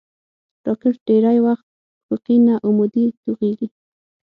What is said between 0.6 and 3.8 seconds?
راکټ ډېری وخت افقي نه، عمودي توغېږي